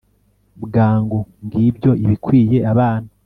bwangu, 0.63 1.19
ngibyo 1.45 1.91
ibikwiye 2.03 2.57
abana 2.71 3.09